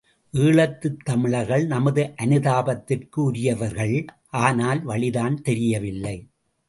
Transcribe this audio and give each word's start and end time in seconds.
ஈழத்துத் 0.33 0.97
தமிழர்கள் 1.03 1.65
நமது 1.65 2.13
அனுதாபத்திற்கு 2.23 3.23
உரியவர்கள் 3.23 4.05
ஆனால் 4.27 4.83
வழிதான் 4.83 5.41
தெரியவில்லை. 5.41 6.17